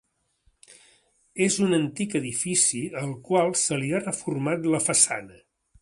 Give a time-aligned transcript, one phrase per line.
[1.47, 5.41] És un antic edifici al qual se li ha reformat la façana.